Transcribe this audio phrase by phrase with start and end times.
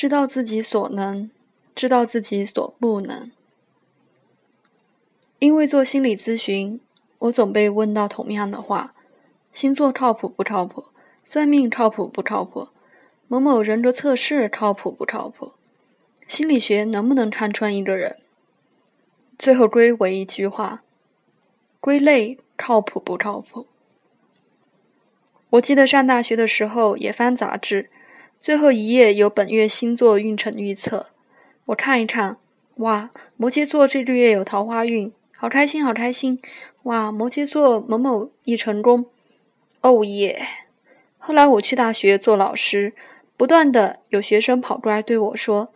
[0.00, 1.30] 知道自己所能，
[1.74, 3.30] 知道自己所不能。
[5.38, 6.80] 因为做心理咨询，
[7.18, 8.94] 我总被问到同样的话：
[9.52, 10.86] 星座靠谱不靠谱？
[11.26, 12.68] 算命靠谱不靠谱？
[13.28, 15.52] 某某人格测试靠谱不靠谱？
[16.26, 18.16] 心理学能不能看穿一个人？
[19.38, 20.82] 最后归为一句话：
[21.78, 23.66] 归类靠谱不靠谱？
[25.50, 27.90] 我记得上大学的时候也翻杂志，
[28.40, 31.08] 最后一页有本月星座运程预测。
[31.66, 32.38] 我看一看，
[32.76, 36.40] 哇，摩羯座这个月有桃花运，好开心，好开心！
[36.84, 39.04] 哇，摩羯座某某一成功，
[39.82, 40.40] 哦耶！
[41.18, 42.94] 后来我去大学做老师，
[43.36, 45.70] 不断的有学生跑过来对我说：“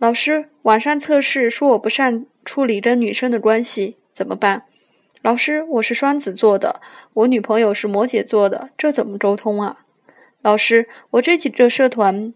[0.00, 4.62] 老师，晚上测试说我不善处理跟女生的关系，怎么办？”
[5.20, 6.80] 老师，我是双子座的，
[7.12, 9.84] 我女朋友是摩羯座的，这怎么沟通啊？
[10.42, 12.32] 老师，我这几个社团，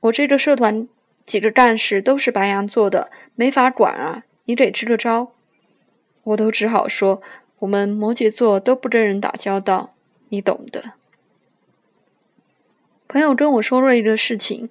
[0.00, 0.88] 我这个社团
[1.26, 5.32] 几个干事都是白羊座的，没法管啊，你得支个招。
[6.24, 7.20] 我都只好说，
[7.58, 9.92] 我们摩羯座都不跟人打交道，
[10.30, 10.92] 你懂的。
[13.06, 14.70] 朋友跟我说了一个事情，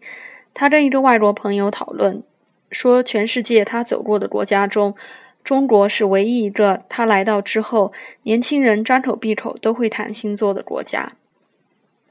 [0.54, 2.24] 他跟一个外国朋友讨论，
[2.72, 4.96] 说全世界他走过的国家中。
[5.44, 7.94] 中国是唯一一个他来到之后，
[8.24, 11.14] 年轻人张口闭口都会谈星座的国家。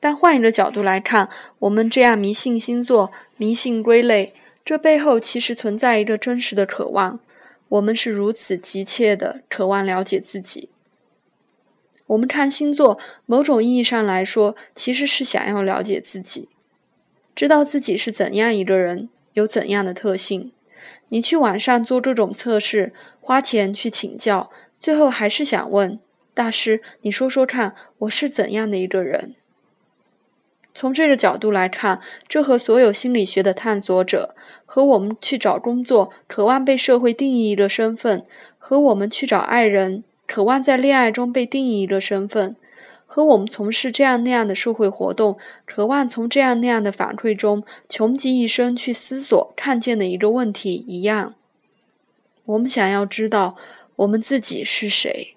[0.00, 1.28] 但换一个角度来看，
[1.60, 4.34] 我们这样迷信星座、迷信归类，
[4.64, 7.20] 这背后其实存在一个真实的渴望。
[7.68, 10.70] 我们是如此急切的渴望了解自己。
[12.06, 16.48] 我们看星座，某种意义上来说，其实是想要了解自己，
[17.36, 20.50] 知道自己是怎样一个人，有怎样的特性。
[21.10, 26.00] 你去网上做这种测试，花钱去请教，最后还是想问
[26.34, 29.36] 大师：“你说说看，我是怎样的一个人？”
[30.72, 38.24] 从这个角度来看，这和所有心理学的探索者，和我们去找工作，渴望被社会定义一个身份，
[38.58, 42.56] 和我们去找爱人，渴望在恋爱中被定义一个身份。
[43.12, 45.36] 和我们从事这样那样的社会活动，
[45.66, 51.34] 渴望从这样那样的反馈中穷极一生去思索看见的一个问题一样，
[52.44, 53.56] 我们想要知道
[53.96, 55.34] 我们自己是谁。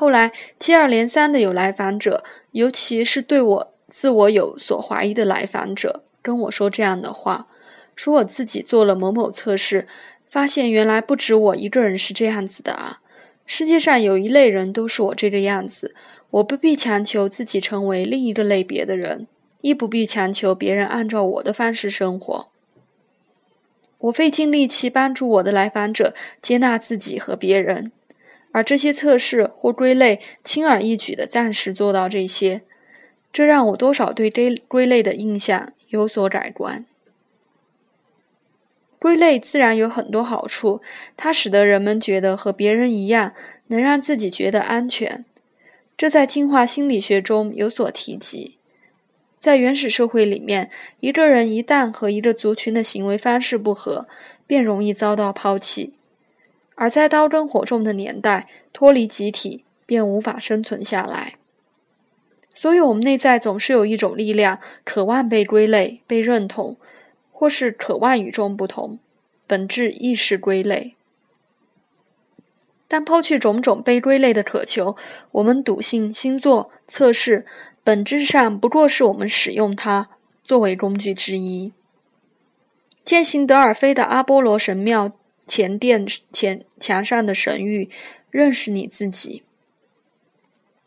[0.00, 7.46] 后来接二连三的有来访者，尤其是对我自我有所怀疑的来访者，跟我说这样的话：
[7.94, 9.86] 说我自己做了某某测试，
[10.30, 13.00] 发现原来不止我一个人是这样子的啊。
[13.44, 15.94] 世界上有一类人都是我这个样子，
[16.30, 19.26] 我不必强求自己成为另一个类别的人，
[19.60, 22.48] 亦不必强求别人按照我的方式生活。
[23.98, 27.92] 我费尽力气帮助我的来访者接纳自己和别人，
[28.52, 32.62] 而这些测试或归类轻而易举的暂时做到这些，
[33.32, 36.84] 这让我多少对归归类的印象有所改观。
[38.98, 40.82] 归类自然有很多好处，
[41.16, 43.32] 它使得人们觉得和别人一样，
[43.68, 45.24] 能让自己觉得安全。
[45.96, 48.58] 这在进化心理学中有所提及。
[49.38, 54.06] 在原始社会里面，一个人一旦和一个族群的行为方式不合，
[54.46, 55.94] 便容易遭到抛弃；
[56.80, 61.34] 而在刀耕火种的年代，脱离集体便无法生存下来。
[62.54, 66.78] 所以，我们内在总是有一种力量，渴望被归类、被认同。
[67.30, 68.98] 或是渴望与众不同，
[69.46, 70.94] 本质亦是归类。
[72.88, 74.96] 但抛去种种被归类的渴求，
[75.32, 77.44] 我们笃信星座测试
[77.84, 80.08] 本质上不过是我们使用它
[80.42, 81.72] 作为工具之一。
[83.04, 85.12] 践行德尔菲的阿波罗神庙
[85.50, 87.88] 前殿前墙上的神谕
[88.30, 89.42] ：“认识你自己。”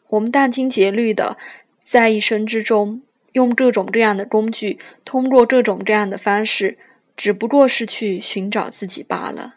[0.07, 1.37] 我们殚精竭虑的
[1.81, 3.01] 在一生之中。
[3.33, 6.77] 用各种各样的工具，通过各种各样的方式，
[7.17, 9.55] 只不过是去寻找自己罢了。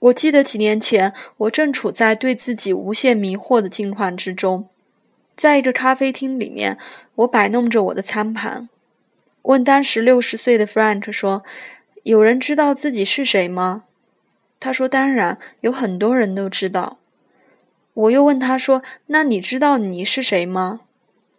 [0.00, 4.68] 我记得几年前，我正处在对自己无限迷惑的境况之中，
[5.34, 6.76] 在一个咖啡厅里面，
[7.14, 8.68] 我摆弄着我的餐盘，
[9.44, 11.42] 问当时六十岁的 Frank 说
[12.08, 13.84] ：“有人知道自己是谁吗？”
[14.58, 16.98] 他说：“当然，有很多人都知道。”
[17.92, 20.80] 我又问他说：“那你知道你是谁吗？”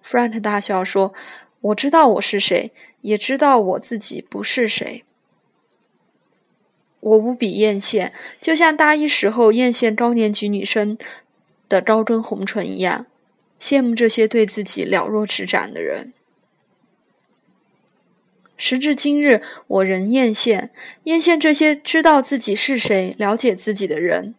[0.05, 1.13] Frank 大笑说
[1.61, 2.71] ：“我知道我是谁，
[3.01, 5.03] 也知道我自己不是谁。
[6.99, 10.97] 我无比艳羡，就像大一时候艳羡高年级女生
[11.67, 13.07] 的高跟红唇一样，
[13.59, 16.13] 羡慕这些对自己了若指掌的人。
[18.59, 20.67] 时至今日，我仍艳羡，
[21.05, 24.35] 艳羡这些知道自己是谁、了解自己的人。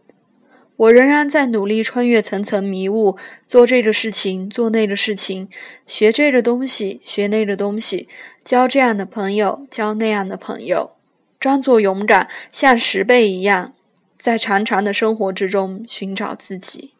[0.76, 5.49] 我仍然在努力穿越层层迷雾，做这个事情，做那个事情，
[5.87, 8.08] 学这个东西，学那个东西，
[8.44, 10.90] 交这样的朋友，交那样的朋友，
[11.38, 13.73] 装作勇敢，像石贝一样，
[14.19, 16.93] 在长长的生活之中寻找自己。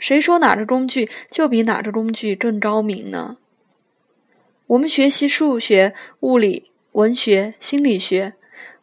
[0.00, 3.36] 谁说哪个工具就比哪个工具更高明呢？
[4.72, 8.34] 我们学习数学、物理、文学、心理学。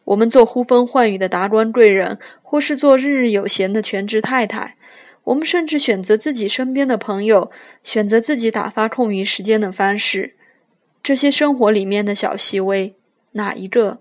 [0.04, 4.76] 我们做呼风唤雨的达官贵人，或是做日日有闲的全职太太；
[5.24, 7.50] 我们甚至选择自己身边的朋友，
[7.82, 10.34] 选择自己打发空余时间的方式。
[11.02, 12.94] 这些生活里面的小细微，
[13.32, 14.00] 哪一个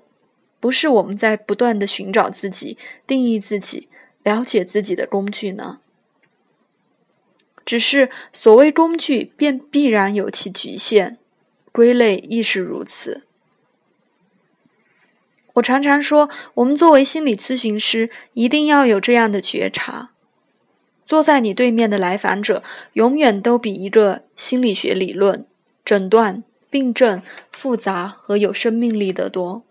[0.59, 2.77] 不是我们在不断的寻找自己、
[3.07, 3.87] 定义自己、
[4.21, 5.79] 了解自己的工具呢？
[7.65, 11.17] 只是所谓工具，便必然有其局限，
[11.71, 13.23] 归类亦是如此。
[15.53, 20.11] 我常常说，我们作为心理咨询师，一定要有这样的觉察：
[21.05, 22.63] 坐在你对面的来访者，
[22.93, 25.45] 永远都比一个心理学理论、
[25.83, 27.21] 诊断、病症
[27.51, 29.63] 复杂和有生命力得多。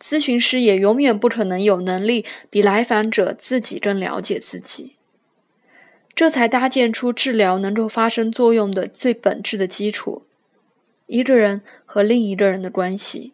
[0.00, 4.94] 咨询师也永远不可能有能力比来访者自己更了解自己。
[6.14, 10.22] 这才搭建出治疗能够发生作用的最本质的基础：
[11.08, 13.32] 一个人和另一个人的关系。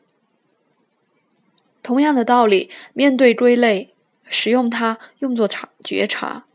[1.83, 3.93] 同样的道理，面对归类，
[4.31, 6.47] 使用它用作察觉察，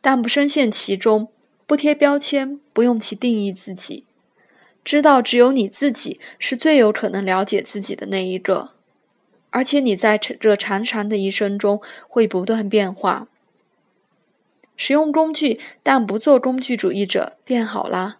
[0.00, 1.28] 但不深陷其中，
[1.66, 4.04] 不贴标签，不用其定义自己，
[4.84, 8.70] 知道只有你自己是最有可能了解自己的那一个，
[9.50, 13.26] 而且你在这长长的一生中会不断变化。
[14.76, 18.18] 使用工具，但不做工具主义者，变好啦。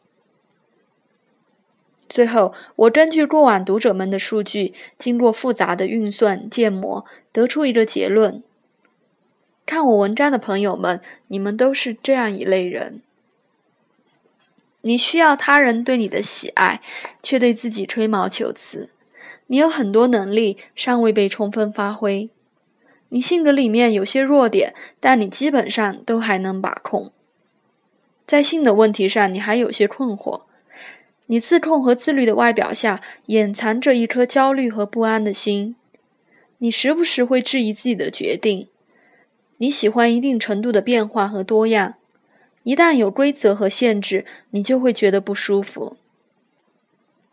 [2.08, 8.42] 最后，我根据过往读者们的数据，经过复杂的运算建模，得出一个结论：
[9.64, 13.02] 看我文章的朋友们，你们都是这样一类人。
[14.82, 16.80] 你需要他人对你的喜爱，
[17.20, 18.90] 却对自己吹毛求疵。
[19.48, 22.30] 你有很多能力尚未被充分发挥。
[23.08, 27.10] 你性格里面有些弱点，但你基本上都还能把控。
[28.24, 30.42] 在性的问题上，你还有些困惑。
[31.26, 35.76] 你自控和自律的外表下，掩藏着一颗焦虑和不安的心。
[36.58, 38.68] 你时不时会质疑自己的决定。
[39.58, 41.94] 你喜欢一定程度的变化和多样。
[42.62, 45.96] 一旦有规则和限制，你就会觉得不舒服。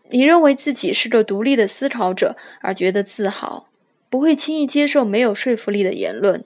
[0.10, 3.68] 你认为自己是个独立的思考者，而觉得自豪，
[4.10, 6.44] 不会轻易接受没有说服力的言论。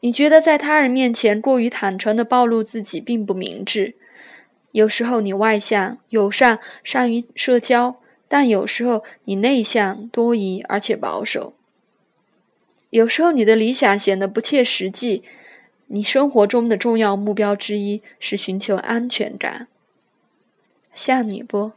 [0.00, 3.94] 你觉得在他人面前过于坦诚的暴露自己并不明智。
[4.72, 11.54] 有时候你外向、友善、善于社交，但有时候你内向、多疑而且保守。
[12.90, 15.22] 有时候你的理想显得不切实际，
[15.88, 19.68] 你生活中的重要目标之一是寻求安全感。
[20.94, 21.72] 像你不？